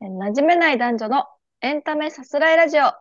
[0.00, 1.24] 馴染めない男女の
[1.60, 2.92] エンタメさすらいラジオ。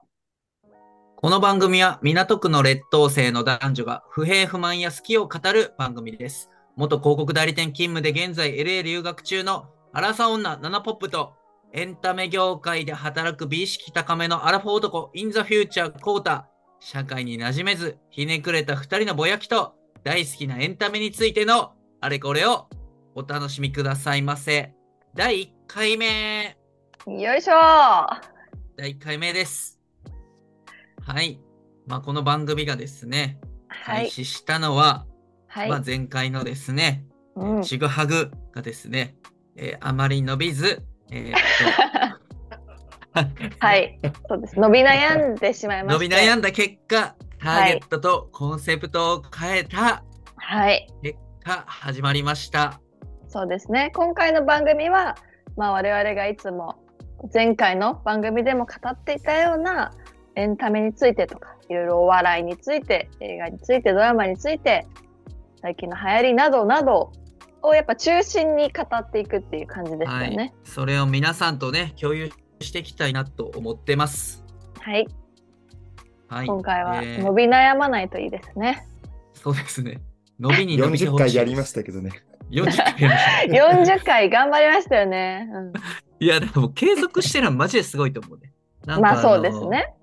[1.16, 6.50] この番組は港区の劣等生の男女が不平不満や好きを語る番組です。
[6.76, 11.34] 元広告代理店勤務で現在 LA 留学中のアラサ女ナナポップと
[11.72, 22.68] エンタメ業界で働く美意識高めのアラフォー男インザフューチャーコータ社会に馴染めずひねくれた二人のぼやきと大好きなエンタメについてのあれこれを
[23.14, 24.74] お楽しみくださいませ。
[25.14, 26.57] 第1回目
[27.06, 27.56] よいしょー
[28.76, 29.80] 第1回目です。
[31.06, 31.40] はい。
[31.86, 34.04] まあ、この番組がですね、はい。
[34.04, 35.06] 開始したのは、
[35.48, 35.70] はい。
[35.70, 37.06] まあ、前回のですね、
[37.36, 39.16] うん、ちぐはぐがですね、
[39.56, 41.36] えーあまり伸びず、えー
[43.60, 44.00] はい。
[44.28, 44.60] そうです。
[44.60, 46.16] 伸び悩んでしまいま伸して。
[46.16, 50.04] び悩んだ結果、ターゲットとコンセプトを変えた
[50.36, 50.88] はい。
[51.02, 52.82] 結果、始まりました。
[53.30, 53.92] そうですね。
[53.96, 55.16] 今回の番組は、
[55.56, 56.76] まあ我々がいつも
[57.34, 59.92] 前回の番組でも語っていたような
[60.36, 64.86] エンタメについてとか、いろいろお笑いについて、映画について、ドラマについて、
[65.62, 67.12] 最近の流行りなどなど
[67.64, 70.54] をやっぱ中心に語っていくっていう感じですよはいね。。
[70.64, 74.46] それを皆さんとね、共有していきたいなと思ってます。
[74.80, 75.08] はい。
[76.28, 76.48] はい。
[76.48, 78.88] 今回はえー伸び悩まないといいですね。
[79.34, 80.02] そうですね。
[80.40, 81.34] 伸びに伸びて40ほしいです。
[81.34, 82.12] 回やりましたけどね。
[82.52, 84.04] 40回やりました。
[84.04, 85.50] 40回頑張りましたよね。
[85.52, 85.74] うん
[86.20, 88.54] いや、でも継続してるのはマジですごいと思うね。
[88.86, 89.94] なんかまあそうのですね。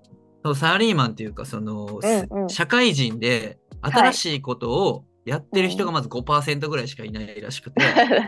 [0.43, 7.81] そうサラリーマンっていうか、その、うんうん社会人で新しいことをやってる人がまず5%ぐらいしかいないらしくて。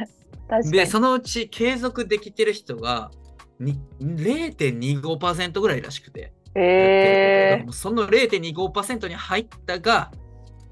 [0.71, 3.11] で、そのうち継続できてる人が
[3.59, 10.11] に0.25%ぐらいらしくて、えもうその0.25%に入ったが、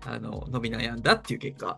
[0.07, 1.77] あの、伸び悩んだっていう結果。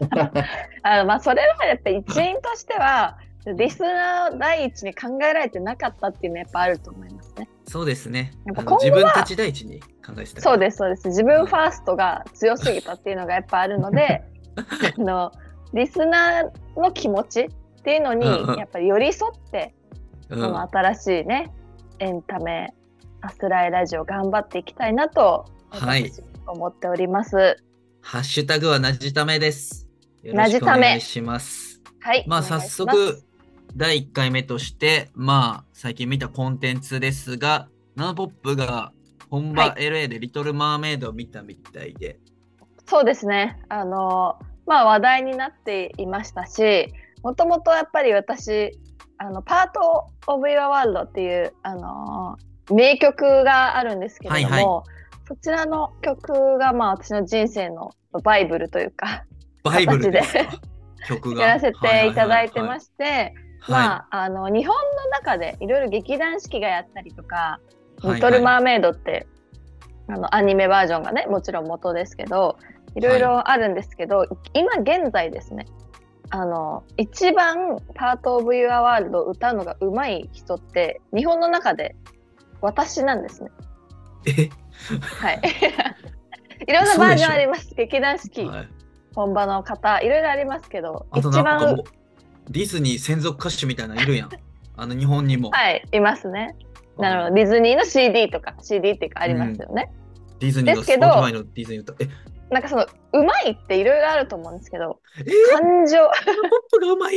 [0.00, 0.44] ー、
[0.82, 7.48] あのまあそれはやっぱ一因としてはリスナー第一に考えられてなかったっていうのはやっぱあると思いますね。
[7.66, 8.32] そうですね。
[8.46, 10.40] やっぱ自分たち第一に考えてた。
[10.40, 11.08] そうですそうです。
[11.08, 14.22] 自分ファーストが強すぎたっていうのがやっぱあるので、
[14.98, 15.32] あの
[15.72, 17.48] リスナーの気持ちっ
[17.82, 18.26] ていうのに
[18.58, 19.80] やっぱり寄り添って、うん
[20.30, 21.50] この新しいね
[21.98, 22.72] エンタメ
[23.20, 27.56] さすらいラジオ頑張っていきたいなとはい私思っております。
[28.00, 29.88] ハッシュタグはなじためです。
[30.22, 31.80] よろしくお願いします。
[32.00, 32.24] はい。
[32.26, 33.22] まあ早速、
[33.76, 38.92] 第1回目として、まあ最近見たコンテンツですが、ナナポップが
[39.30, 42.18] 本場は LA でリトル・マーメイドを見たみたいで、
[42.86, 43.60] そうですね。
[43.68, 46.92] あの、まあ話題になっていましたし、
[47.22, 48.76] もともとやっぱり私、
[49.18, 52.36] あの、パート・オブ・ユア・ワールドっていう、あの、
[52.72, 54.82] 名曲があるんですけれども、はいは
[55.28, 57.92] そちらの曲が、まあ私の人生の
[58.24, 59.24] バイブルというか、
[59.62, 60.22] バイブルで
[61.06, 61.42] 曲が。
[61.42, 63.04] やらせていただいてましして、た。
[63.04, 67.60] はいまあ、あの、日本の中でいろいろ劇団四季がやったりとか、は
[68.12, 69.26] いリトル・マーメイドって、
[70.08, 72.56] あのアニメバージョンがねもちろん元ですけど
[72.96, 75.66] いろいろあるんですけど、今現在ですね
[76.30, 81.94] あの一番「パート・オブ・ユア・ワールド」を歌うのが上手い人って日本の中で
[82.62, 83.50] 私なんですね。
[84.26, 84.48] え？
[85.20, 85.40] はい。
[86.66, 87.74] いろんなバージョンあります。
[87.74, 88.68] 劇団四季、はい
[89.14, 91.82] 本場の方いろいろありますけど一番
[92.50, 94.30] ディズニー専属歌手みたいなのいるやん。
[94.76, 95.50] あの日本にも。
[95.50, 96.56] はいいますね。
[96.98, 99.90] なるほどディズニーの CD とか CD っていうかありますよね。
[100.40, 101.94] ディズニーのですけど Spotify のディズニー歌。
[102.02, 102.08] え、
[102.50, 105.22] なんかそのうまいっていろいろあると思うんですけどえ？
[105.22, 106.10] ー、感情ポッ
[106.72, 107.16] プがうまい？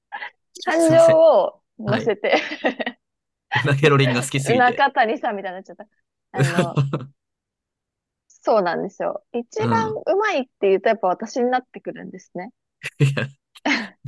[0.64, 2.36] 感情を乗せて、
[3.64, 4.58] なヘロリンが好きすぎて。
[4.58, 5.86] 中谷さんみたいになっちゃった。
[6.32, 6.74] あの
[8.28, 9.22] そうなんですよ。
[9.32, 12.50] 一番うまいって言うとやっぱ私になってくるんですね。
[12.98, 13.26] いや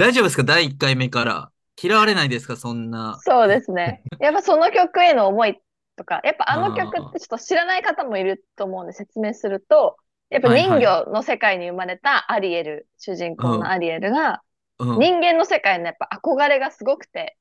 [0.02, 0.42] 大丈夫ですか？
[0.42, 1.50] 第1回目から。
[1.80, 2.56] 嫌われないですか？
[2.56, 3.20] そんな。
[3.22, 4.02] そうですね。
[4.20, 5.60] やっぱその曲への思い
[5.96, 9.96] とか、やっぱあの曲ってちょっと知らない方もいると思うんで説明すると、
[10.28, 14.42] やっぱ人魚の世界に生まれたアリエル、主人公のアリエルが、
[14.80, 14.98] うん。
[14.98, 17.36] 人間の世界のやっぱ憧れがすごくて、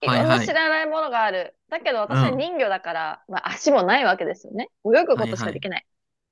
[0.00, 1.54] いろんはいはない知らないものがある。
[1.68, 4.68] だけど私は人魚だから、まあ足もないわけですよね。
[4.86, 5.84] 泳ぐことしかできない。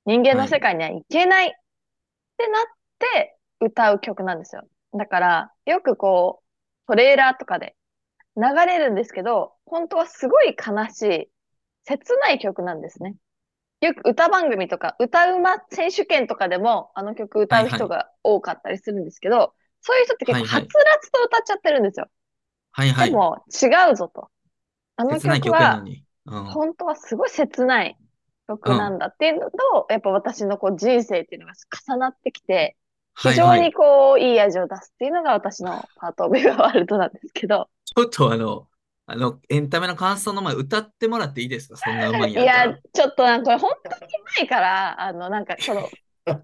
[0.05, 1.51] 人間の世界には行けないっ
[2.37, 2.63] てなっ
[2.97, 4.63] て歌う曲なんですよ。
[4.93, 7.75] だから、よくこう、トレーラーとかで
[8.35, 11.31] 流れるんですけど、本当はすごい悲しい、
[11.85, 13.15] 切ない曲なんですね。
[13.81, 22.07] よく歌番組とか、歌うま選手権とかでもあの曲歌う人が多かったりするんですけど、そういう人って結構はいはいはつらつと歌っちゃってるんですよ。
[22.71, 23.09] はいはい。
[23.09, 24.29] でも違うぞと。
[24.97, 25.83] あの曲は。
[26.25, 26.45] うん。
[26.45, 27.97] 本当はすごい切ない
[28.47, 31.53] 曲なんだっていうのと、やっぱ私のこう人生っていうのが
[31.87, 32.77] 重なってきて、
[33.21, 38.67] 非常にこういい味を出すっていうのが私のパートオブユアワールドなんですけど、ちょっとあの、
[39.05, 41.77] あの、エンタメの感想の前、歌ってもらっていいですか？
[41.77, 44.07] そんなうまいんいやちょっとなんか本当にう
[44.39, 45.89] まいから、あの、なんかその、
[46.25, 46.39] あ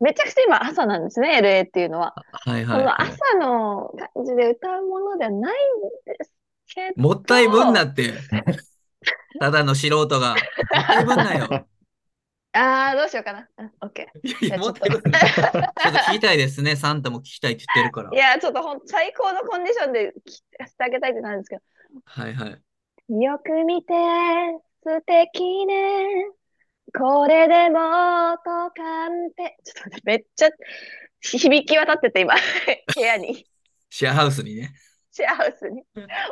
[0.00, 2.14] めちゃくちゃ今朝なんですね、LA っていうのは。
[2.32, 2.84] はいそはいはい。
[2.84, 6.32] の朝の感じで歌うものではないんです
[6.74, 7.02] けど。
[7.02, 8.12] もったいぶんなって。
[9.40, 10.30] ただの素人が。
[10.30, 10.36] もっ
[10.86, 11.66] たいぶんなよ。
[12.56, 13.48] ああ、どうしようかな。
[13.58, 15.18] うんオッケいやいや、じゃあもったいぶんな。
[15.20, 16.74] ちょっと聞きたいですね。
[16.74, 18.14] サンタも聞きたいって言ってるからー。
[18.14, 18.18] い。
[18.18, 21.58] や、ちょっとほん最高のコンディションで聞かせてあげたいってなんですけ
[22.04, 22.62] はいはい。
[23.08, 23.16] ど。
[23.16, 23.92] よく見て、
[24.84, 25.74] 素敵ね。
[26.98, 27.78] これでも
[28.38, 29.58] とかんて。
[29.64, 30.48] ちょっと待って、めっちゃ
[31.20, 32.34] 響き渡ってて今、
[32.94, 33.46] 部屋に。
[33.90, 34.72] シェアハウスにね。
[35.12, 35.82] シェアハウスに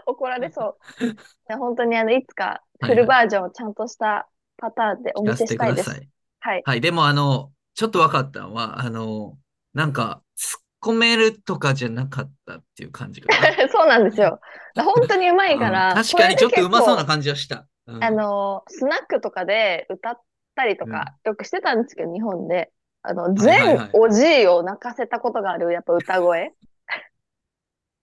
[0.07, 1.05] 怒られそう。
[1.05, 1.17] い
[1.49, 5.89] や本当にあの、いつかはいフルバージョンをちゃんとしたパターンでお見せしたいです。
[5.89, 6.09] ださい。
[6.45, 6.63] はい。
[6.65, 6.81] はい。
[6.81, 9.39] でも、あの、ちょっと分かったのは、あの、
[9.73, 13.69] なんか、突っ込めるとかじゃなかったっていう感じがね。
[13.73, 14.41] そうなんですよ。
[14.77, 17.07] 本当にうまいかうんら、確かにちょっとうまそうなじ。
[17.07, 17.67] 感じはした。
[17.87, 20.21] うんあの、スナックとかで歌っ
[20.55, 22.73] たりとか、よくしてたんですけど、日本で。
[23.03, 26.53] あの、全おじいを泣かせたことがある、やっぱ歌声。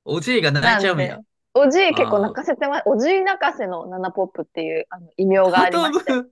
[0.04, 1.20] おじいが泣いちゃうんや。
[1.54, 6.12] おじい結構泣かせてま、おじい泣かせのナナポップっていうあの異名がありまして。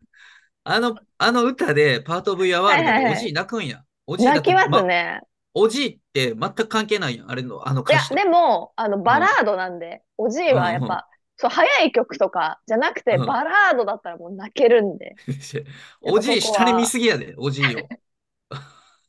[0.69, 3.85] ブ、あの、あの歌で、パートオブヤワールドでおじい泣くんや。
[4.07, 5.21] おじいだって泣きますまね。
[5.53, 7.31] おじいって全く関係ないやん。
[7.31, 8.15] あれの、あのいや歌詞、と。
[8.15, 11.07] でも、あの、バラードなんで、おじいはやっうんうんぱ、
[11.37, 15.17] そう、早い曲とかじゃなくて、うんバラードだったらもう泣けるんで。
[16.01, 17.89] おじい下に見すぎやで、おじいを。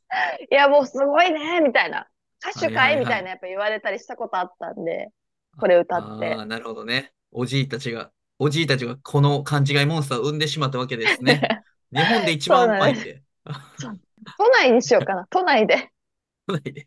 [0.51, 2.07] いや、もうすごいね、みたいな。
[2.43, 5.09] 歌手はいはいはい会みたいなやっぱ言われたりしたことあったんで、
[5.57, 7.13] これ歌ってああ、なるほどね。
[7.31, 8.11] おじいたちが、
[8.43, 11.63] おじいたちがこの勘違いモンスターを生んでしまったわけですね。
[11.93, 13.21] 日本で一番うまいって。
[13.45, 15.91] 都内にしようかな、都内で。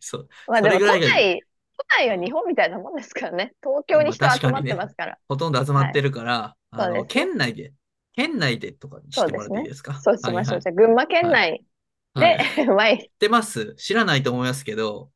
[0.00, 0.28] そう。
[0.48, 1.40] まあでも都内、
[1.76, 3.52] 都内は日本みたいなもんですからね。
[3.62, 5.18] 東京に人集まってますから。
[5.28, 7.72] ほとんど集まってるから、あの、そうです県内で、
[8.14, 9.94] 県内でとかにしてもらっていいですか？
[10.00, 10.54] そうしましょう。
[10.54, 11.64] はいじゃあ、群馬県内
[12.14, 13.10] はいで、はい、 知っ。
[13.20, 15.10] てます知らないと思いますけど、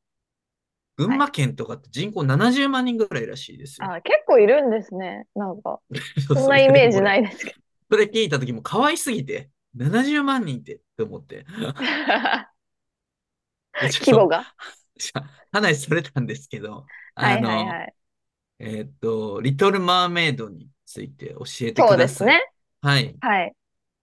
[0.98, 3.88] 群馬県とかって人口70万人ぐらいらしいですよ。
[3.88, 5.26] あ、結構いるんですね。
[5.34, 5.80] なんか、
[6.28, 7.56] そそんなイメージないですけど。
[7.90, 11.46] それ聞いた時も可愛すぎて、70万人ってって思って。
[14.00, 14.52] 規模が。
[15.52, 16.84] 話それたんですけど、
[17.16, 17.94] はいあの、はいはい。
[18.58, 22.06] えーっと、リトル・マーメイドについて教えてそうください。
[22.08, 22.40] ですね。
[22.82, 23.16] はい。
[23.20, 23.54] はい。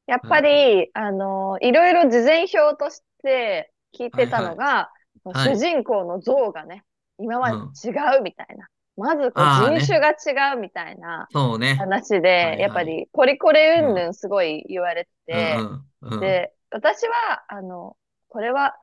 [0.07, 4.94] やっぱり、あの、いろいろ事前表として聞いてたのが、はい
[5.33, 6.83] 主人公の像がね、
[7.18, 8.68] 今まで違うみたいな。
[8.98, 11.27] まずこう人種が違うみたいな。
[11.77, 12.60] 話で、はいはい。
[12.60, 15.86] やっぱりポリコレ云々すごい言われてて、うん。
[16.01, 16.13] うん。
[16.13, 16.19] うん。
[16.22, 17.98] で、私は、あの、
[18.30, 18.75] これは、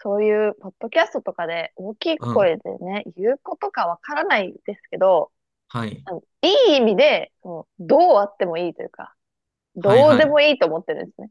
[0.00, 5.32] そういうポッドキャストとかで大きい声でね、言うことかわからないですけど、
[5.68, 6.02] はい。
[6.06, 9.14] あのいい意味で、そのどうあってもいいというか、
[9.76, 11.30] どうでもいいと思ってるんですね。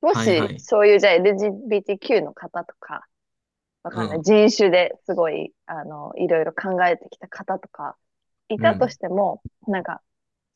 [0.00, 0.60] もはいはい。
[0.60, 3.06] し、そういうじゃあ LGBTQ の方とか、
[3.82, 7.96] わかんない、うん人種ですごい、あの、いろいろ考えてきた方とか、
[8.48, 10.02] いたとしても、なんか、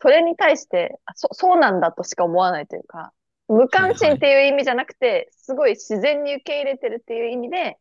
[0.02, 3.12] それに対してあそ、そうなんだとしか思わないというか、
[3.48, 7.78] 無関心っていう意味じゃなくて、すごい自然に受け入れてるっていう意味で、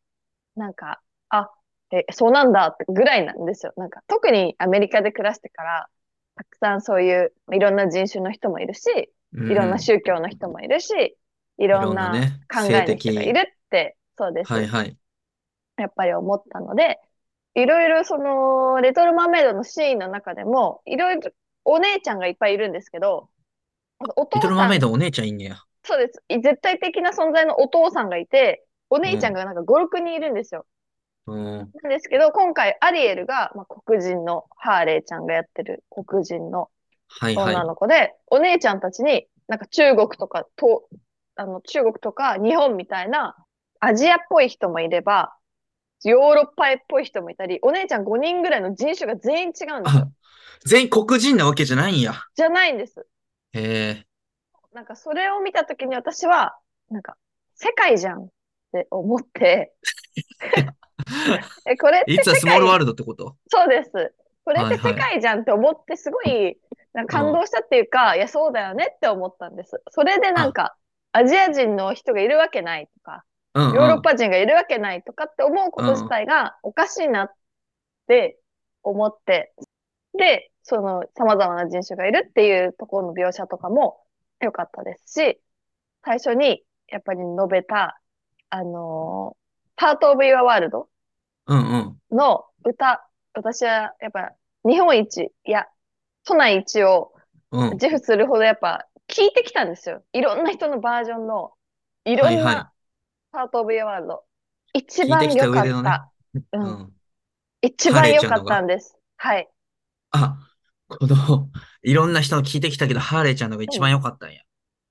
[0.55, 1.51] なんか、あ、
[1.91, 3.73] え、そうなんだってぐらいなんですよ。
[3.77, 5.89] なんか、特にアメリカで暮らしてから、
[6.35, 8.89] たくさんそういういろんな人種の人もいるし、
[9.33, 11.17] うんいろんな宗教の人もいるし、
[11.57, 12.11] いろんな
[12.53, 14.53] 考えの人がいるって、そうです。
[14.53, 14.97] はいはい。
[15.77, 16.99] やっぱり思ったので、
[17.55, 21.31] いろいろその、レトルマーメイドのシーンの中でも、いろいろ
[21.65, 23.29] お姉ちゃんがいっぱいいるんですけど、
[24.15, 25.57] お父リトル・マーメイドお姉ちゃんいんねや。
[25.83, 26.23] そうです。
[26.29, 30.65] 絶対的な存在のお父さんがいて、お姉ちゃんがなんか5、6人いるんですよ。
[31.27, 31.57] うん。
[31.81, 36.69] なんですけど、今回アリエルが、まあ、黒人のハーレーちゃんがやってる黒人の
[37.07, 37.55] はいはい。
[37.55, 40.87] 女の子で、お姉ちゃんたちに、なんか中国とかと、
[41.35, 43.35] あの、中国とか日本みたいな
[43.79, 45.35] アジアっぽい人もいれば、
[46.03, 50.07] ヨーロッパっぽい人もいたり、お姉ちゃん5人ぐらいの人種が全員違うんですよあ。
[50.65, 52.13] 全員黒人なわけじゃないんや。
[52.35, 53.05] じゃないんです。
[53.53, 54.05] へえ。
[54.73, 56.57] なんかそれを見たときに私は、
[56.89, 57.15] なんか、
[57.55, 58.27] 世界じゃんっ
[58.71, 59.73] て思って、
[61.65, 63.35] え、これっていつはスモールワールドってこと？
[63.47, 63.91] そうです。
[64.45, 66.57] これって世界じゃんって思って、すごい、
[66.93, 69.81] なんか感動したっていうか、いや、そうだよねって思ったんです。
[69.89, 70.75] それでなんか、
[71.11, 73.23] アジア人の人がいるわけないとか。
[73.55, 77.31] ヨーロッパ人がいるわけないとかって思うこと自体がおかしいなっ
[78.07, 78.39] て
[78.81, 79.53] 思って、
[80.17, 83.99] で、その様々な人種がいるっていうところの描写とかも
[84.41, 85.39] 良かったですし、
[86.03, 87.99] 最初にやっぱり述べた、
[88.49, 90.87] あのー、Part of Your World
[91.47, 91.77] うんう
[92.13, 92.15] ん。
[92.15, 94.33] の歌、私はやっぱ
[94.65, 95.67] 日本一、いや、
[96.25, 97.13] 都内一を
[97.51, 97.73] うん。
[97.73, 100.03] 自負するほどやっぱ聞いてきたんですよ。
[100.11, 101.53] いろんな人のバージョンの、
[102.05, 102.72] いろんな
[103.33, 104.23] パートオブユアワールド。
[104.73, 106.11] 一番良か上でのねった。
[106.35, 106.41] う。
[106.53, 106.93] うんん。
[107.63, 108.95] 一番良かったんです。
[109.17, 109.49] はい。
[110.11, 110.37] あ、
[110.87, 111.49] この、
[111.81, 114.35] いろんな人の聞いてきたけど、ハーレーちゃんのが一番良かったんや。
[114.35, 114.45] い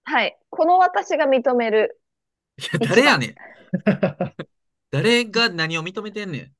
[0.05, 0.37] はい。
[0.51, 2.01] この私が認める。
[2.73, 3.35] や、誰やねん。
[4.91, 6.53] 誰が何を認めてんねん。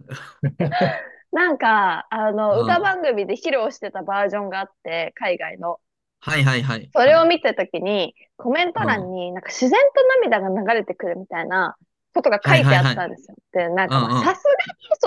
[1.32, 5.80] なんか、あの、うん歌番組で披露してたバージョンがあって、海外の。
[6.20, 6.90] はいはいはい。
[6.92, 11.76] それを見たときに、コメント欄になんか自然と涙が流れてくるみたいな
[12.14, 13.36] ことが書いてあったんですよ。
[13.52, 14.50] で、なんかさすが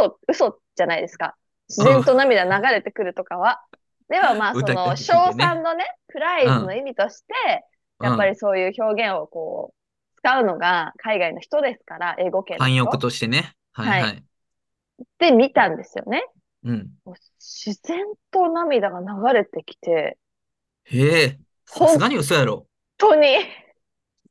[0.03, 1.35] に嘘、嘘じゃないですか。
[1.69, 3.61] 自然と涙流れてくるとかは。
[4.09, 7.33] ではまあ、そ歌の、賞賛のね、プライズの意味として、
[8.01, 13.55] やっぱりそういう表現をこう、使うのが海外の人ですから、英語圏の人反翼としてね。
[13.73, 14.23] はいはい。
[15.19, 16.23] で見たんですよね。
[16.63, 16.97] うん。
[17.39, 17.99] 自然
[18.31, 20.17] と涙が流れてきて、
[20.85, 22.67] へえ、さすがに嘘やろ。
[22.99, 23.37] 本当に、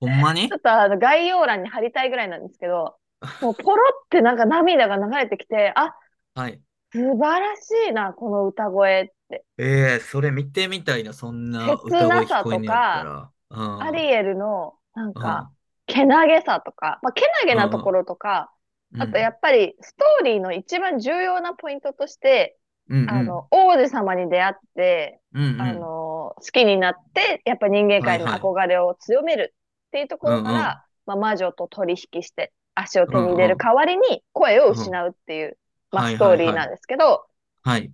[0.01, 0.49] ほんまに？
[0.49, 2.97] ちょっとあの概要欄に貼りたいぐらいなんですけど、
[3.41, 5.95] もうポロってなんか涙が流れてきて、あ、
[6.35, 6.61] はい。
[6.93, 9.45] 素晴らしいな、この歌声って。
[9.59, 13.31] ええそれ見てみたいな、そんな切歌声なさ聞こえんねやったら。
[13.51, 13.83] うん。
[13.83, 15.51] アリエルのなんうんか、
[15.87, 18.53] けなげさとか、まあ、けなげなところとか、
[18.99, 22.59] あとやっぱりストーリーの一番重要なポイントとして、
[22.91, 30.83] うんうん、あの、王子様に出会って、うんうん、あの、好きになって、やっぱ人間界の憧れを強めるっていうところから、うんうんま
[31.14, 35.59] あ、魔女と取引して足を手に入れる代わりに声を失うっていう、
[35.91, 37.25] まあ、はいストーリーなんですけど、
[37.62, 37.93] はい。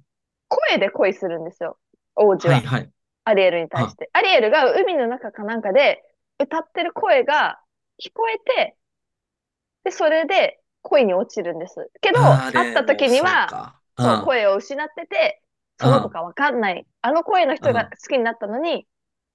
[0.49, 1.79] 声で恋するんですよ、
[2.15, 2.55] 王子は。
[2.55, 2.91] はいはい。
[3.25, 4.09] アリエルに対して。
[4.13, 6.03] アリエルが海の中かなんかで
[6.39, 7.61] 歌ってる声が
[8.03, 8.77] 聞こえて、
[9.85, 11.91] で、それで恋に落ちるんです。
[12.01, 15.43] けど、会った時には、そう声を失ってて、
[15.81, 16.87] その子かわかんない。
[17.03, 18.87] あの声の人が好きになったのに、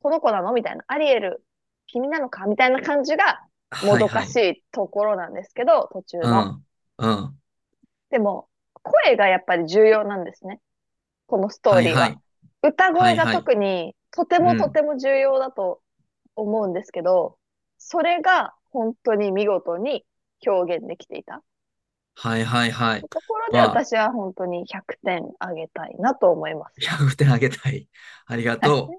[0.01, 0.83] この子なのみたいな。
[0.87, 1.43] アリエル、
[1.87, 3.41] 君なのかみたいな感じが
[3.81, 6.23] うんもどかしいところなんですけど、途中の。
[6.23, 6.55] はいはい
[6.97, 7.09] うん。
[7.09, 7.39] うん。
[8.09, 8.47] でも、
[8.81, 10.59] 声がやっぱり重要なんですね。
[11.27, 11.99] このストーリーは。
[11.99, 12.19] はいはい
[12.65, 15.81] 歌声がはいはい特にとてうんもとても重要だと
[16.35, 17.37] 思うんですけど、
[17.77, 20.05] それが本当に見事に
[20.47, 21.43] 表現できていた
[22.15, 23.01] はいはいはい。
[23.01, 26.75] ところでまあ私は本当に100点あげたいなと思います。
[26.79, 27.87] 100点あげたい。
[28.27, 28.89] ありがと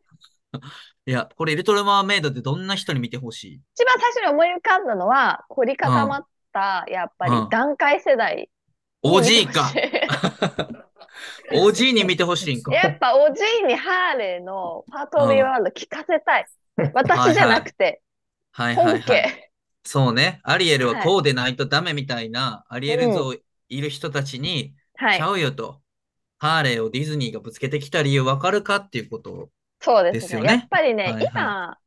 [0.52, 0.58] う。
[1.06, 3.60] いや、これ、リトル・マーメイドってどんな人に見てほしい？
[3.74, 8.48] 一番最初に思い浮かんだのは、凝り固まった、やっぱりうん段階世代。
[9.04, 9.70] ?OG か。
[11.52, 12.72] OG に見てほしいんか。
[12.72, 16.46] やっぱおじいにハーレーのパートオブ・ユー・ワールド聞かせたい。
[16.94, 18.00] 私じゃなくて、
[18.52, 19.02] はいはい本はい。
[19.02, 19.53] 家。
[19.84, 20.40] そうね。
[20.42, 23.34] アリエルはこうでないとダメみたいな、アリエル像
[23.68, 25.30] いる人たちに、はいちゃ。
[25.30, 25.80] うよと。
[26.38, 29.50] ハーレーをディズニーがぶつけてきた理由わかるかっていうことを。
[29.80, 30.40] そうですね。
[30.40, 31.78] よねやっぱりね、はいはい今、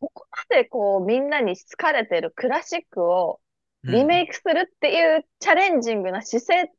[0.00, 3.40] ここまでこうみんなに好かれてるクラシックを
[3.84, 6.72] リメイイクするっていうチャレンジングな姿勢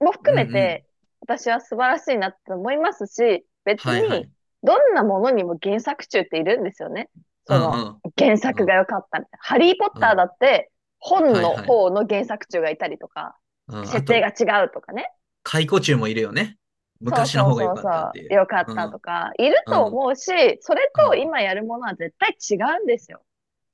[0.00, 0.86] も含めて、
[1.20, 4.30] 私は素晴らしいなって思いますし、別に。
[4.62, 7.08] どんなものにも原作中っているんですよね。
[7.46, 9.38] その、原作が良かったみたいな。
[9.40, 13.36] ハリー・ポッターだって、本の方の原作中がいたりとか、
[13.84, 15.10] 設定と、が違うとかね。
[15.42, 16.56] 解雇中もいるよね。
[17.00, 18.32] 昔の方が良かったっていう。
[18.32, 23.22] 良かったとか、いると思うし、それと今やるものは絶対違うんですよ。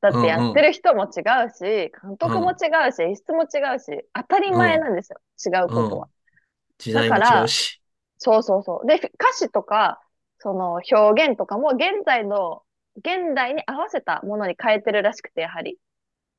[0.01, 1.61] だってやってる人も違うし、
[2.03, 5.21] 監督も違うし、演出も違うし、当たり前なんですよ。
[5.47, 6.09] 違うことは。
[6.79, 7.81] 時代もだから違うし。
[8.19, 8.87] そうそうそう。
[8.87, 10.03] で、歌詞とか、
[10.41, 12.63] その表現とかも現在の、
[12.97, 15.79] 現代に合わせたものに変えてるらしくて、やはり。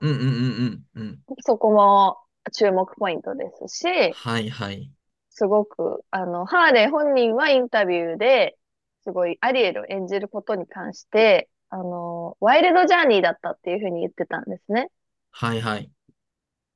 [0.02, 1.20] うんうんうんうんうん。
[1.42, 2.18] そこも
[2.52, 4.92] 注目ポイントですし、はいはい。
[5.30, 8.58] すごく、あの、ハーレー本人はインタビューで、
[9.04, 14.90] すごいアリエルを演じることに関して、あの、ワイルドジャーニーだったっていうふうに言ってたんですね。
[15.32, 15.92] はいはい。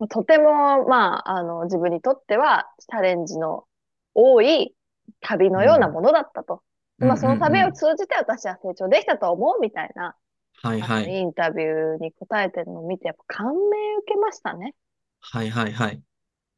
[0.09, 3.65] とても、まあ、あの、自分にとってはチャレンジの
[4.13, 4.75] 多い
[5.21, 6.61] 旅のようなものだったと。
[6.99, 10.15] まあ、その旅を通じて私は成長できたと思うみたいな、
[10.61, 11.09] はいはい。
[11.09, 14.73] インタビューに答えてるのを見て、やっぱ感銘受けましたね。
[15.19, 16.01] はいはいはい。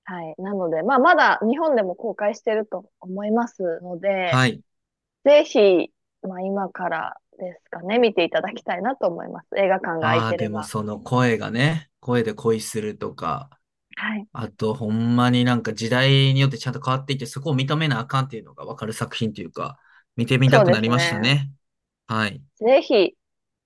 [0.05, 0.35] はい。
[0.37, 4.61] なので、まあ、まだ日本でも公開してると思いますので、はい。
[5.25, 5.91] ぜひ、
[6.23, 9.47] まあ、今からですかね、見ていただきたいなと思います。
[9.57, 10.59] 映画館がいてれば。
[10.59, 13.49] もその声がね、声で恋するとか、
[13.95, 14.27] はい。
[14.31, 19.77] あとほんまになんか時代によってちゃんと変わっていって、そこを認めなあかんっていうのがわかる作品というか、
[20.19, 21.49] 見てみたくなりましたね。
[22.07, 22.41] はい。
[22.59, 23.13] ぜひ、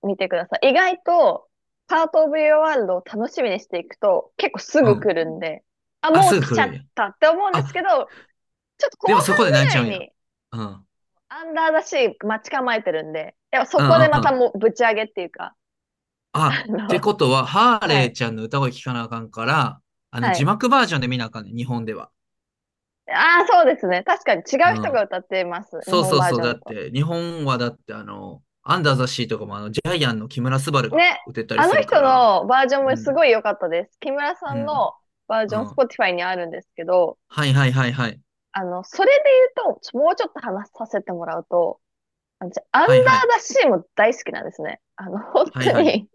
[0.04, 0.70] 見てください。
[0.70, 1.48] 意外と、
[1.88, 5.64] パートオブユアワールドを楽しみにしていくと、結構すぐ来るんで、
[6.00, 8.06] あ、もう来ちゃったって思うんですけど、ちょっ
[8.90, 10.12] と後でもそこで泣いちゃうんやらいに、
[10.52, 10.60] うん。
[10.60, 10.84] ア
[11.28, 15.56] アンダーだし、待ち構えてるんで、やっぱそこでまたもうぶち上げっていうか。
[16.30, 19.80] あ、あのってことは、ハーレーちゃんの歌声聞かなあかんから、
[20.12, 22.10] あの、はい字幕バージョンで見なあかんねん、日本では。
[23.06, 24.02] ああ、そうですね。
[24.04, 25.70] 確かに違う人が歌ってます。
[25.82, 26.42] そうそうそう。
[26.42, 32.16] だって、日本はだって、あの、アンダーザシーとかも、あの、ジャイアンの木村昴がね歌ったりあの人するから。
[32.40, 33.98] のバージョンもすごい良かったです。
[34.00, 34.94] 木村さんの
[35.28, 38.20] バージョン、うん Spotify にあるんですけど、はいはいはいはい。
[38.52, 39.22] あの、それで
[39.56, 41.80] 言うと、もうちょっと話させてもらうと、
[42.38, 44.80] アンダーはいはいダシーも大好きなんですね。
[44.96, 46.08] あの、本当に、はいはい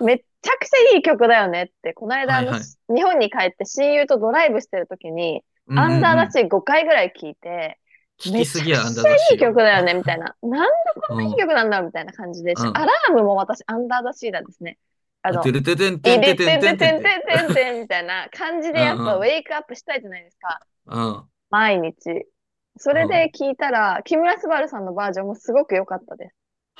[0.00, 5.42] めっちゃくちゃいい曲だよねって、この間、あのはいはい日本に帰って親友とドライブしてる時に、うん
[5.76, 6.30] アンダーダー。
[6.30, 7.78] シー5回ぐらい聞いて、
[8.18, 9.40] 聞きすぎや、アンダーめちゃくちゃいい。
[9.40, 10.34] 曲だよね、みたいな。
[10.42, 10.68] なんで
[11.10, 11.28] うん。
[11.28, 14.78] いい曲なんだろうみたいな感じで、うんアラームも私、アンダーダシーなんですね。
[15.22, 20.60] あのて、るててんいてんでてんてんててんてんんてんみたいな感じでやっぱウェイクアップしたいじゃないですか。
[20.86, 21.24] うん。
[21.50, 22.26] 毎日。
[22.78, 26.34] それで聞いたら、木村昴さんのバージョンもすごく良かったです。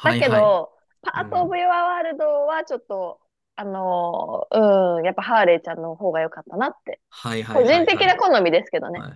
[0.04, 0.70] だけど、
[1.02, 3.20] パートオブユアワールドはちょっと、
[3.60, 7.00] あのーうん、やっぱハーレーちゃんの方が良かったなって。
[7.10, 7.86] はいはい個はいはい。
[7.86, 9.00] 人的な好みですけどね。
[9.00, 9.12] はい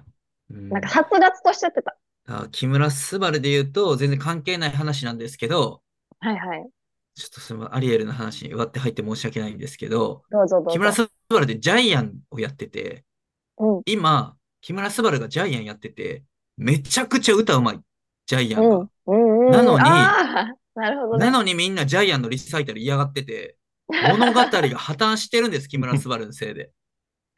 [0.50, 1.96] うんなんか殺伐としちゃってた。
[2.26, 5.80] あ木村昴で言うと、全然関係ない話なんですけど、
[6.20, 6.70] はいはい。
[7.14, 10.70] ちょっとそのアリエルの話に割って入って申し訳ないんですけど、どうぞどうぞ。
[10.72, 13.04] 木村昴でジャイアンをやってて、
[13.58, 13.82] うん。
[13.87, 16.25] 今、木村昴がジャイアンやってて、
[16.56, 17.80] めちゃくちゃ歌うまい。
[18.26, 18.76] ジャイアンが。
[18.76, 18.90] うん。
[19.06, 19.50] うんうん。
[19.50, 21.26] なのにああ、なるほどね。
[21.26, 23.56] なのにみんなジャイアンのリサイタル嫌がってて、
[23.92, 26.70] 物語が破綻してるんです、木村昴のせいで。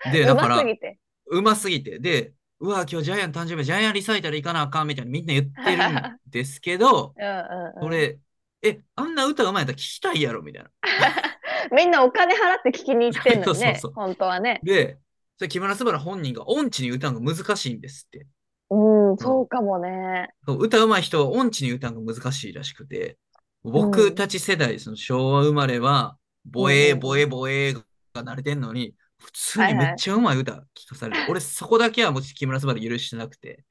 [0.13, 0.99] で、だうからます、ぎて。
[1.27, 1.99] うますぎて。
[1.99, 7.15] で、うわ、今日ジャイアン誕生日、ジャイアンリサイタル行かなあかんみたいなみんな言ってるんですけど。
[7.81, 8.19] これ、
[8.63, 10.71] え、あんな歌うまいやったら聞きたいやろみたいな。
[11.77, 13.93] みんなお金払って聞きに行ってんのにねそうそうそう。
[13.93, 14.61] 本当はね。
[14.63, 14.99] で、
[15.39, 18.27] それ木村昴本人が音痴に歌うのが難しいんですって。
[18.71, 20.31] うん、そうかもね。
[20.47, 23.19] 歌うまい人は音痴に歌うのが難しいらしくて、
[23.63, 27.75] 僕たち世代、その昭和生まれは、ボエー、うんボエー、ボエー
[28.15, 31.27] が慣れてんのに、普通にめっちゃうまい歌聞かされる。
[31.31, 33.65] 俺、そこだけはもし木村昴許してなくて。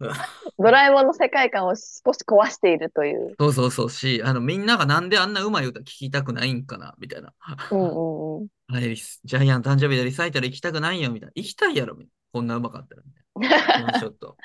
[0.58, 3.34] ドラえもんの世界観を少し壊しているという。
[3.38, 7.34] そうそうそうし、あの、みんながなんであんなうまい歌聞きたくないんかなみたいな。
[7.70, 8.48] うんうんうん。
[8.68, 11.32] あれ、ジャイアン誕生日でリサイタル行きたくないよ、みたいな。
[11.34, 12.10] 行きたいやろ、みたいな。
[12.32, 13.02] こんなうまかったら、
[13.36, 14.00] みたいな。
[14.00, 14.36] ちょっと。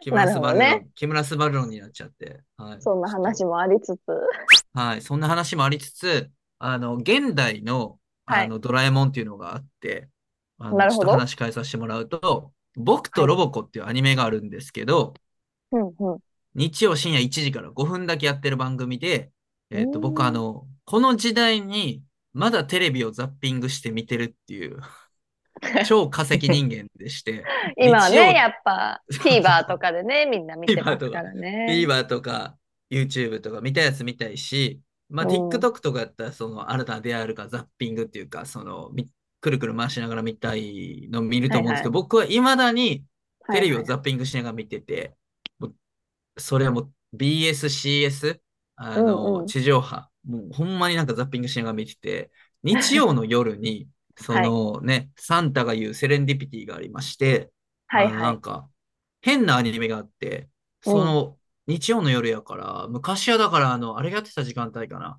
[0.00, 2.40] 木村昴論、ね木村昴論になっちゃって。
[2.56, 2.82] はい。
[2.82, 4.00] そんな話もありつつ。
[4.72, 5.02] はい。
[5.02, 6.30] そんな話もありつつ、
[6.66, 10.08] あの、現代の、はいあの、ドラえもんっていうのがあって、
[10.58, 15.12] あのなるちょっと話変えさせてもらうと、僕とロボコっていうアニメがあるんですけど、
[15.72, 16.18] うんうん。
[16.54, 19.30] 日曜深夜1時から5分だけやってる番組で、
[19.70, 24.78] えっと、うん僕あの、この時代にまだテレビをザッピングして見てるっていう、
[25.86, 27.44] 超化石人間でして、
[27.76, 31.66] 今は日曜ね、やっぱ TVer とかでね、みんな見てますからね。
[31.68, 32.56] TVer とか
[32.90, 35.28] YouTube とか見たやつ見たいし、まあ、う
[35.60, 35.64] ん。
[35.66, 43.04] TikTok とかやったら、その新たな出会えるかザッピングっていうか、その、みくるくる回しながら見たいの見ると思うんですけど、僕は未だに
[43.50, 45.16] テレビをザッピングしながら見てて、
[45.58, 45.76] もう
[46.38, 48.40] それはもう BS、CS、
[48.76, 49.54] あうんの、うん。
[49.54, 57.52] 地上波、もうほんまになんかザッピングしながら見てて、日曜の夜に、 そのね、サンタが言うセレンディピティがありまして、
[57.86, 58.38] はいあのなはい。
[58.38, 58.70] んか、
[59.20, 60.48] 変なアニメがあって、
[60.82, 65.18] その、日曜の夜やから、昔はだから、あの、あれがやってた時間帯かな。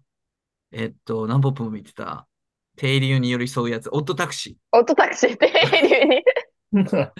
[0.72, 2.28] えっと、何ポップも見てた、
[2.78, 6.76] 停留に寄り添うやつ、オットタクシオートタクシーって流にー。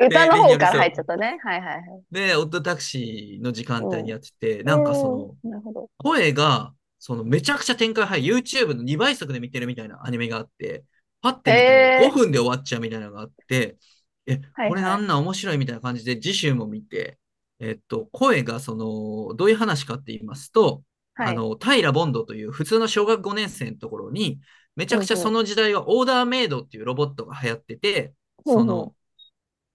[0.00, 1.38] 歌の方から入っちゃったね。
[1.42, 1.82] はいはいはい。
[2.10, 5.60] で、オットタクシーの時間帯にやってて、なんかその。
[5.98, 10.84] 声が、その、めちゃくちゃ展開早い、YouTube の2倍速で見てるみたいなアニメがあって、
[11.20, 13.76] パッて見たへーら5分で終わっちゃうみたいなのがあって、
[14.26, 17.18] え、はいこれなんなん面白いみたいな感じで次週も見て、
[17.58, 20.82] えっと、声がその、どういう話かって言いますと、
[21.14, 21.28] はい。
[21.28, 24.40] あの、平ボンドという普通の小学5年生のところに、
[24.74, 28.12] めちゃくちゃその時代はオーダーメイドっていうロボットが流行ってて、
[28.44, 28.94] その、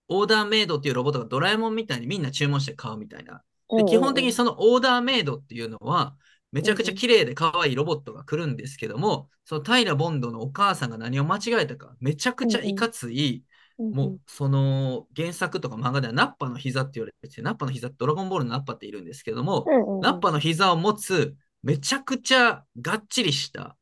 [0.08, 3.42] オーダーメイドっていうロボットがドラえもんみたいにみんな注文して買うみたいな。
[3.76, 6.16] で、基本的にそのオーダーメイドっていうのは、
[6.52, 13.44] めちゃくちゃ綺麗で可愛いロボットが来るんですけども、その平ボンドのお母さんが何を間違えたか、めちゃくちゃいかつい、
[13.82, 23.76] もうその原作とか漫画ではナッパの膝って言われてて、ナッパの膝ってドラゴンボールのナッパっているんですけども、うんうんうん、ナッパの膝を持つめちゃくちゃがっちりした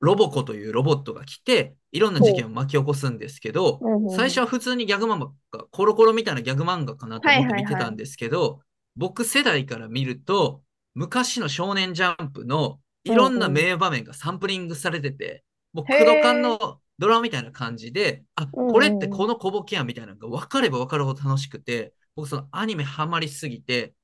[0.00, 3.84] ロボコというロボットが来て、いろんな事件を巻き起こすんですけど、う。
[3.88, 4.16] んうんうん。
[4.16, 5.18] 最初は普通にギャグ漫
[5.52, 7.82] 画、コロコロみたいなギャグ漫画かなと思って見てはいはいはい。
[7.84, 8.60] たんですけど、
[8.96, 10.62] 僕世代から見ると、
[10.94, 15.98] 昔の少年ジャンプのいろんな名場面がサンプリングされてて、もうへー。
[15.98, 23.94] クドカンのドラマみたいな感じで、あ、これってこの小ボケやみたいなのが分かれば分かるほど楽しくて、僕そのアニメハマりすぎて、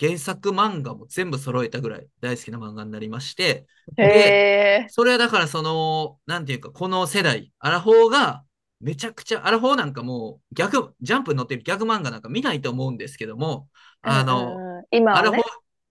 [0.00, 3.66] 原作漫画も全部揃えたぐらい大好きな漫画になりまして、
[3.98, 4.86] へえ。
[4.88, 8.42] それはだからその、なんていうか、この世代、アラフォーが、
[8.80, 13.68] めちゃくちゃ、アラフォーなんかもうギャグ、ジャンプに載ってるギャグ漫画なんか見ないと思うんですけども、
[14.02, 14.56] あの、
[14.90, 15.44] 今はねアラフォー、、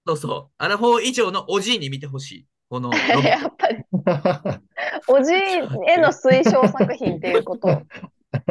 [0.08, 2.46] そうそう、アラフォー以上のおじいに見てほしい。
[2.70, 2.92] この
[3.24, 3.84] やっぱり、
[5.08, 7.82] おじいへの推奨作品っていうこと。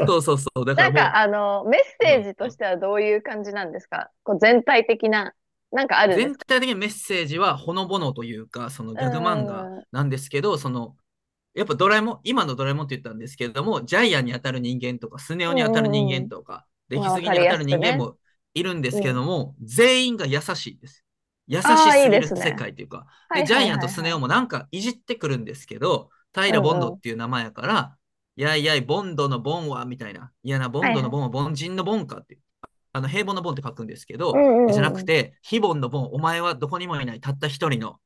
[0.07, 0.65] そうそうそう。
[0.65, 4.11] だかなんらもう、か、あの、メッセージとしてはどういう感じなんですか？
[4.23, 5.35] こう全体的な、
[5.73, 10.97] なんかある全体的にメッセージはほのぼのというか、そのギャグ漫画なんですけど、その、
[11.55, 18.17] やっぱドラえもん、今のドラえもんって言ったんですけれども、ジャイアンに当たる人間とか、スネ夫に当たる人間とか、出来すぎに当たる人間も
[18.55, 21.04] いるんですけれども、全員が優しいです。
[21.47, 23.07] 優しすぎる世界というか、
[23.47, 27.97] ジャイアンとスネはい夫もなんかいじってくるんですけど、平ボンドっていう名前やから、
[28.37, 30.33] やいやい、ボンドのボンは、みたいな。
[30.43, 32.41] いやな、ボンドのボンは凡人のボンかっていう。
[32.93, 34.73] あの、平凡のボンって書くんですけど、うんうんうん。
[34.73, 37.99] じゃなくて、非凡のボン、お前はどこにもいない、たった一人の、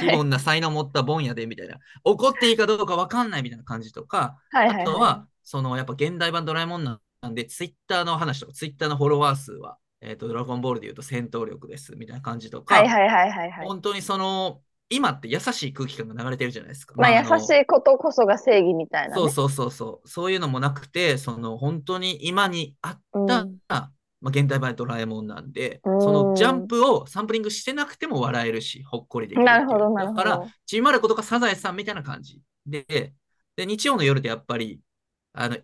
[0.00, 0.16] 非はい。
[0.16, 1.78] 凡な才能を持ったボンやで、みたいな。
[2.02, 13.66] 怒っていいかどうかわかんないみたいな感じとか、あとは、その、やっぱ現代版ドラえもんなんで、ツイッターの話とか、ツイッターのフォロワー数は、えっ、と、ドラゴンボールで言うと戦闘力です、みたいな感じとか、はいはいはいはいはい。
[13.66, 16.94] 本当にその、今って優しい空気感が流れてるじゃないですか。
[16.96, 19.20] まあ、優のしいことこそが正義みたいな、ね。
[19.20, 20.08] そうそうそうそう。
[20.08, 29.44] そういうのもなくて、その本当に今にあった、うんまあ、現代版ドラえもんなんで、うんそのジャンプをサンプリングしてなくても笑えるし、ほっこりできる。
[29.44, 30.22] なるほどなるほど。
[30.22, 32.40] だから、ちびまる子とかサザエさんみたいな感じ。
[32.66, 33.14] で、
[33.56, 34.80] で日曜の夜でやっぱり、
[35.32, 35.56] あの、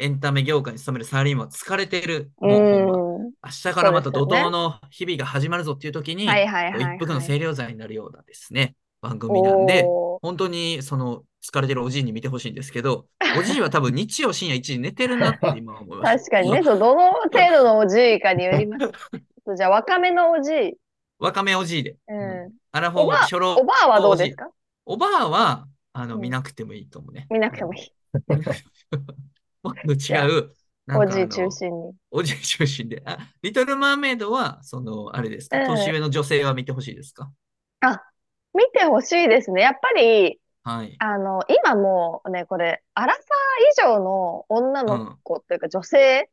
[0.00, 2.32] エンタメ業界に勤めるサラリーマンは疲れてる。
[2.38, 3.22] もうほんまうん。
[3.44, 6.24] 明日からまた怒涛の日々が始まるぞっていう時に。
[6.24, 9.84] 一服の清涼剤になるようなですね、番組なんで、
[10.22, 13.06] 本当にその疲れてるおじいに見てほしいんですけど、
[13.38, 16.18] おじいは多分日曜深夜1時に寝てるなって今思いました。
[16.18, 18.90] 確かにね、そう、どの程度のおじいかによります。
[19.56, 20.74] じゃあ、若めのおじい。
[21.18, 21.96] 若めおじいで。
[22.08, 22.52] うん。
[22.72, 24.48] アラフォー、初老おばあはどうですか？
[24.86, 27.26] おばあは、あの、うん見なくてもいいと思うね。
[27.30, 27.92] 見なくてもいい。
[29.62, 30.54] もっと違う。
[30.92, 31.92] おじい中心に。
[32.10, 33.02] おじい中心で。
[33.04, 37.30] あ、リトル・マーメイドは、その、あれですか、うん年上の女性は見てほしいですか？
[37.80, 38.02] あ、
[38.54, 39.62] 見てほしいですね。
[39.62, 40.96] やっぱり、はい。
[40.98, 43.22] あの、今もうね、これ、アラサー
[43.86, 46.28] 以上の女の子っていうか女性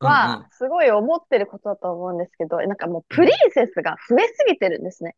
[0.00, 5.16] うんは、すごい思ってることだと思うんですけど、なんかもうプリンセスが増えすぎてるんですね。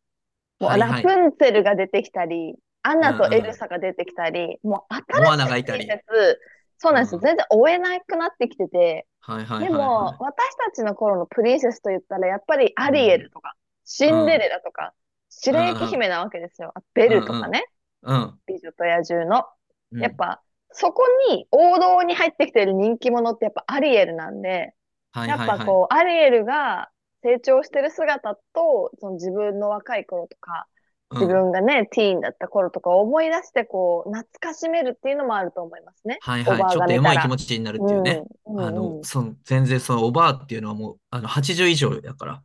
[0.59, 5.63] もうはいはいラプンツェルが出てきたり、アナとうんうんエルサが出てきたり、もううんモアナ新しい。
[5.65, 6.39] プリンセス、
[6.81, 7.19] そうなんですよ。
[7.19, 13.53] うん全然追えなくなってきてて、はいはいはい、でもは、私たちの頃のプリンセスと言ったら、やっぱりアリエルとか、
[13.85, 14.93] シンデレラとか、
[15.29, 16.71] 白雪姫なわけですよ。
[16.73, 17.65] あベルとかね、
[18.03, 18.07] い。
[18.07, 18.39] うん。
[18.47, 19.45] 美女と野獣の。
[19.91, 20.41] うんやっぱ、
[20.71, 24.73] そこに王道に入ってきてる人気者ってやっぱアリエルなんで、やっ
[25.13, 26.89] はいはいはいぱこう、アリエルが
[27.21, 30.67] 成長してる姿と、その自分の若い頃とか、
[31.11, 36.17] 自分がね、ティーンだった頃とかを思い出して、こう、懐かしめるっていうのもあると思いますね。
[36.21, 36.71] はいはい。
[36.71, 38.23] ちょっとエモい気持ちになるっていうね。
[38.45, 42.41] うんうんうんあの、その、全然そのおばあっていうのはもう、あの、80以上だから。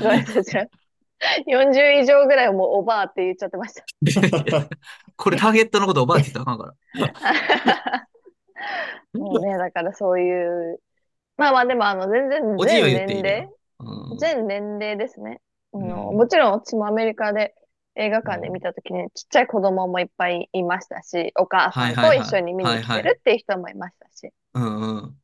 [0.00, 0.70] ごめんなさい
[1.46, 3.84] 40以上ぐらいをもうおばあって言っちゃってました。
[5.16, 6.74] これターゲットのことおばあって言ったらあかんか
[7.94, 8.08] ら。
[9.18, 10.78] もうね、だからそういう、
[11.36, 13.48] まあまあでもあの全然全年齢
[14.18, 15.40] 全年齢ですね。
[15.76, 17.54] あのうんもちろん私もアメリカで
[17.96, 24.32] 映画館で見たときにちっちゃい子供もいっぱいいましたし、お母さんと一緒に見に来てるっていう人もいましたし。
[24.54, 25.16] うんうん。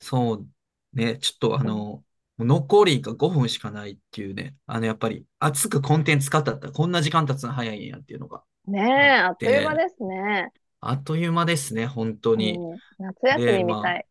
[0.00, 0.46] そう
[0.92, 2.04] ね、ちょっとあの、も
[2.38, 10.52] う残りが5分しかないっていうね、あの、やっぱり熱くコンテンツ使ったらこんな時間経つの早いんやっていうのが、ねえ、あっとでいう間ですね。
[10.80, 12.56] あっという間ですね、本当に。
[12.56, 14.06] うん夏休みみたい。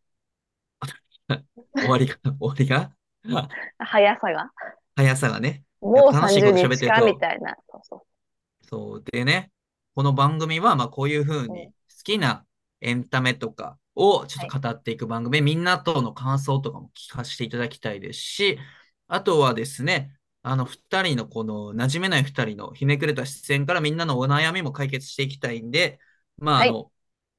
[1.74, 2.92] 終わりが、終わりが、
[3.78, 4.50] 速さが。
[4.96, 5.64] 速さがね。
[5.80, 7.14] もう楽しいこと喋30日かってると。
[7.14, 7.56] みたいな。
[7.70, 8.66] そうそう。
[8.66, 9.04] そう。
[9.12, 9.50] でね、
[9.94, 11.52] この番組はまあこういうふううん。
[11.52, 11.72] に好
[12.04, 12.44] きな
[12.80, 18.58] エンタメとかをちょっと語っていく番組、みんなとの感想とかも聞かせていただきたいですし、
[19.08, 25.98] あとはですね、あの二人のこの馴染めない二人のひねくれた視線からみんなのお悩みも解決していきたいんで、
[26.38, 26.90] まああの、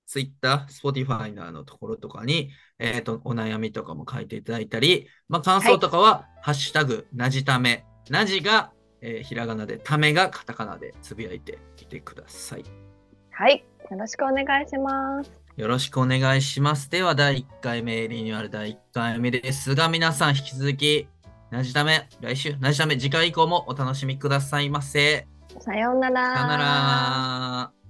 [0.06, 12.64] Twitter、Spotify のあのところとかに、えっと、お悩みとかも書いていただいたり、まあ感想とかは、ハッシュタグ、なじため、なじがえーひらがなで、ためがカタカナでつぶやいてみてください。
[13.32, 13.66] はい。
[13.90, 15.32] よろしくお願いします。
[15.58, 16.90] よろしくお願いします。
[16.90, 21.08] では、第1回目、リニューアル第1回目ですが、皆さん引き続き、
[21.50, 25.28] なじため、来週、なじため、次回以降もお楽しみくださいませ。
[25.60, 26.36] さようなら。
[26.36, 27.81] さよなら。